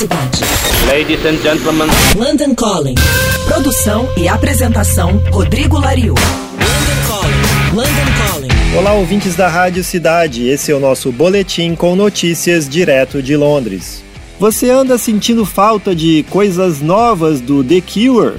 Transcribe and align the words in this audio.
Cidade. 0.00 0.40
Ladies 0.88 1.26
and 1.26 1.42
gentlemen. 1.42 1.86
London 2.16 2.54
Calling. 2.54 2.94
Produção 3.46 4.08
e 4.16 4.28
apresentação 4.28 5.22
Rodrigo 5.30 5.78
Lariu. 5.78 6.14
London 6.14 7.06
Calling. 7.06 7.76
London 7.76 8.12
Calling. 8.16 8.78
Olá, 8.78 8.94
ouvintes 8.94 9.36
da 9.36 9.46
Rádio 9.46 9.84
Cidade. 9.84 10.48
Esse 10.48 10.72
é 10.72 10.74
o 10.74 10.80
nosso 10.80 11.12
boletim 11.12 11.74
com 11.74 11.94
notícias 11.94 12.66
direto 12.66 13.22
de 13.22 13.36
Londres. 13.36 14.02
Você 14.38 14.70
anda 14.70 14.96
sentindo 14.96 15.44
falta 15.44 15.94
de 15.94 16.24
coisas 16.30 16.80
novas 16.80 17.38
do 17.38 17.62
The 17.62 17.82
Cure? 17.82 18.38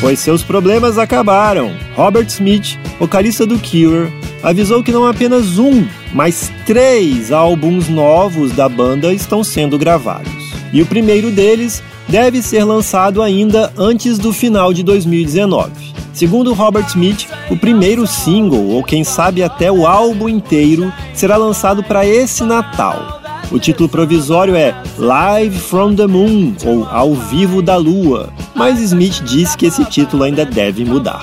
Pois 0.00 0.18
seus 0.18 0.42
problemas 0.42 0.98
acabaram. 0.98 1.76
Robert 1.94 2.26
Smith, 2.26 2.76
vocalista 2.98 3.46
do 3.46 3.56
Cure, 3.56 4.12
avisou 4.42 4.82
que 4.82 4.92
não 4.92 5.06
apenas 5.06 5.58
um, 5.58 5.86
mas 6.12 6.50
três 6.66 7.30
álbuns 7.30 7.88
novos 7.88 8.52
da 8.52 8.68
banda 8.68 9.12
estão 9.12 9.44
sendo 9.44 9.78
gravados. 9.78 10.39
E 10.72 10.80
o 10.80 10.86
primeiro 10.86 11.30
deles 11.30 11.82
deve 12.08 12.42
ser 12.42 12.64
lançado 12.64 13.22
ainda 13.22 13.72
antes 13.76 14.18
do 14.18 14.32
final 14.32 14.72
de 14.72 14.82
2019. 14.82 15.70
Segundo 16.12 16.52
Robert 16.52 16.86
Smith, 16.88 17.28
o 17.50 17.56
primeiro 17.56 18.06
single, 18.06 18.68
ou 18.68 18.82
quem 18.82 19.04
sabe 19.04 19.42
até 19.42 19.70
o 19.70 19.86
álbum 19.86 20.28
inteiro, 20.28 20.92
será 21.14 21.36
lançado 21.36 21.82
para 21.82 22.04
esse 22.04 22.44
Natal. 22.44 23.20
O 23.50 23.58
título 23.58 23.88
provisório 23.88 24.54
é 24.54 24.74
Live 24.96 25.58
from 25.58 25.94
the 25.94 26.06
Moon, 26.06 26.54
ou 26.64 26.86
Ao 26.88 27.14
Vivo 27.14 27.60
da 27.60 27.76
Lua, 27.76 28.32
mas 28.54 28.80
Smith 28.80 29.22
diz 29.24 29.56
que 29.56 29.66
esse 29.66 29.84
título 29.84 30.22
ainda 30.22 30.44
deve 30.44 30.84
mudar. 30.84 31.22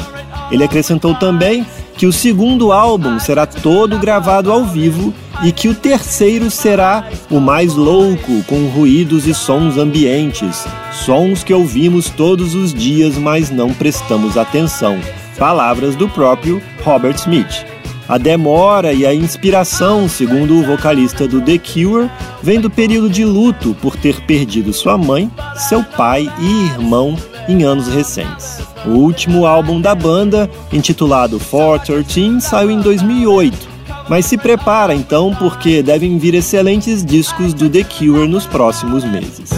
Ele 0.51 0.63
acrescentou 0.63 1.15
também 1.15 1.65
que 1.97 2.05
o 2.05 2.13
segundo 2.13 2.71
álbum 2.71 3.19
será 3.19 3.45
todo 3.45 3.97
gravado 3.97 4.51
ao 4.51 4.63
vivo 4.63 5.13
e 5.43 5.51
que 5.51 5.67
o 5.67 5.75
terceiro 5.75 6.49
será 6.49 7.09
o 7.29 7.39
mais 7.39 7.73
louco, 7.73 8.43
com 8.43 8.67
ruídos 8.67 9.25
e 9.27 9.33
sons 9.33 9.77
ambientes, 9.77 10.65
sons 10.91 11.43
que 11.43 11.53
ouvimos 11.53 12.09
todos 12.09 12.53
os 12.53 12.73
dias, 12.73 13.17
mas 13.17 13.49
não 13.49 13.73
prestamos 13.73 14.37
atenção. 14.37 14.97
Palavras 15.37 15.95
do 15.95 16.07
próprio 16.07 16.61
Robert 16.83 17.15
Smith. 17.15 17.65
A 18.07 18.17
demora 18.17 18.93
e 18.93 19.05
a 19.05 19.13
inspiração, 19.13 20.07
segundo 20.07 20.57
o 20.57 20.63
vocalista 20.63 21.27
do 21.27 21.41
The 21.41 21.57
Cure, 21.57 22.09
vem 22.41 22.59
do 22.59 22.69
período 22.69 23.09
de 23.09 23.25
luto 23.25 23.75
por 23.81 23.97
ter 23.97 24.21
perdido 24.21 24.71
sua 24.71 24.97
mãe, 24.97 25.29
seu 25.55 25.83
pai 25.83 26.31
e 26.39 26.65
irmão 26.67 27.17
em 27.47 27.63
anos 27.63 27.87
recentes. 27.87 28.59
O 28.85 28.91
último 28.91 29.45
álbum 29.45 29.81
da 29.81 29.93
banda, 29.93 30.49
intitulado 30.71 31.39
413, 31.39 32.41
saiu 32.41 32.71
em 32.71 32.81
2008. 32.81 33.77
Mas 34.09 34.25
se 34.25 34.37
prepara 34.37 34.95
então, 34.95 35.35
porque 35.35 35.83
devem 35.83 36.17
vir 36.17 36.33
excelentes 36.33 37.03
discos 37.03 37.53
do 37.53 37.69
The 37.69 37.83
Cure 37.83 38.27
nos 38.27 38.45
próximos 38.45 39.03
meses. 39.03 39.49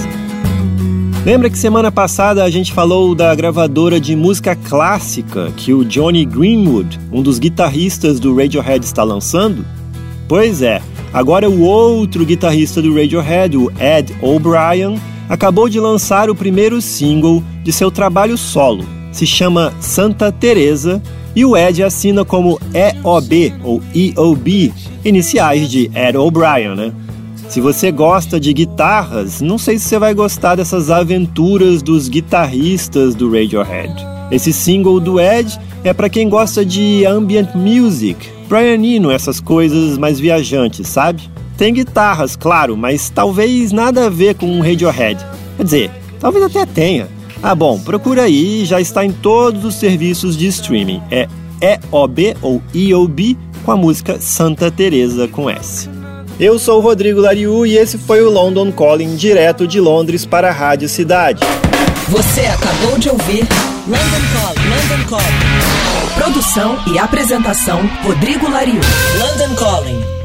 Lembra 1.25 1.49
que 1.49 1.57
semana 1.57 1.91
passada 1.91 2.43
a 2.43 2.49
gente 2.49 2.73
falou 2.73 3.13
da 3.13 3.35
gravadora 3.35 3.99
de 3.99 4.15
música 4.15 4.55
clássica 4.55 5.51
que 5.55 5.73
o 5.73 5.83
Johnny 5.83 6.25
Greenwood, 6.25 6.99
um 7.11 7.21
dos 7.21 7.37
guitarristas 7.37 8.19
do 8.19 8.35
Radiohead, 8.35 8.83
está 8.85 9.03
lançando? 9.03 9.65
Pois 10.27 10.61
é, 10.61 10.81
agora 11.13 11.49
o 11.49 11.61
outro 11.61 12.25
guitarrista 12.25 12.81
do 12.81 12.95
Radiohead, 12.95 13.57
o 13.57 13.71
Ed 13.79 14.15
O'Brien, 14.21 14.99
acabou 15.29 15.69
de 15.69 15.79
lançar 15.79 16.29
o 16.29 16.35
primeiro 16.35 16.81
single 16.81 17.43
de 17.63 17.71
seu 17.71 17.91
trabalho 17.91 18.37
solo. 18.37 18.83
Se 19.11 19.25
chama 19.25 19.71
Santa 19.79 20.31
Teresa 20.31 21.01
e 21.35 21.45
o 21.45 21.55
Ed 21.55 21.83
assina 21.83 22.25
como 22.25 22.59
EOB 22.73 23.53
ou 23.63 23.81
EOB, 23.93 24.73
iniciais 25.05 25.69
de 25.69 25.89
Ed 25.95 26.17
O'Brien, 26.17 26.75
né? 26.75 26.91
Se 27.47 27.61
você 27.61 27.91
gosta 27.91 28.39
de 28.39 28.53
guitarras, 28.53 29.41
não 29.41 29.57
sei 29.57 29.79
se 29.79 29.85
você 29.85 29.97
vai 29.97 30.13
gostar 30.13 30.55
dessas 30.55 30.91
aventuras 30.91 31.81
dos 31.81 32.07
guitarristas 32.07 33.15
do 33.15 33.31
Radiohead. 33.31 33.93
Esse 34.29 34.53
single 34.53 34.99
do 34.99 35.19
Ed 35.19 35.59
é 35.83 35.91
para 35.93 36.09
quem 36.09 36.29
gosta 36.29 36.63
de 36.63 37.05
ambient 37.05 37.55
music, 37.55 38.29
Brian 38.47 38.83
Eno, 38.83 39.09
essas 39.09 39.39
coisas 39.39 39.97
mais 39.97 40.19
viajantes, 40.19 40.87
sabe? 40.87 41.23
Tem 41.59 41.73
guitarras, 41.73 42.37
claro, 42.37 42.77
mas 42.77 43.09
talvez 43.09 43.73
nada 43.73 44.05
a 44.05 44.09
ver 44.09 44.33
com 44.33 44.45
um 44.45 44.61
Radiohead. 44.61 45.19
Quer 45.57 45.63
dizer, 45.65 45.91
talvez 46.17 46.45
até 46.45 46.65
tenha. 46.65 47.09
Ah, 47.43 47.53
bom, 47.53 47.77
procura 47.77 48.23
aí, 48.23 48.63
já 48.63 48.79
está 48.79 49.03
em 49.03 49.11
todos 49.11 49.65
os 49.65 49.75
serviços 49.75 50.37
de 50.37 50.47
streaming. 50.47 51.01
É 51.11 51.27
EOB 51.61 52.37
ou 52.41 52.63
EOB 52.73 53.37
com 53.65 53.73
a 53.73 53.75
música 53.75 54.21
Santa 54.21 54.71
Teresa 54.71 55.27
com 55.27 55.49
S. 55.49 55.89
Eu 56.39 56.57
sou 56.57 56.77
o 56.77 56.81
Rodrigo 56.81 57.19
Lariu 57.19 57.65
e 57.65 57.77
esse 57.77 57.97
foi 57.97 58.21
o 58.21 58.29
London 58.29 58.71
Calling 58.71 59.17
direto 59.17 59.67
de 59.67 59.81
Londres 59.81 60.25
para 60.25 60.47
a 60.47 60.53
Rádio 60.53 60.87
Cidade. 60.87 61.41
Você 62.07 62.39
acabou 62.39 62.97
de 62.97 63.09
ouvir 63.09 63.45
London 63.85 64.23
Calling. 64.33 64.69
London 64.69 65.09
Calling. 65.09 66.15
Produção 66.15 66.77
e 66.87 66.97
apresentação 66.97 67.81
Rodrigo 68.01 68.49
Lariu. 68.49 68.79
London 69.19 69.55
Calling. 69.55 70.18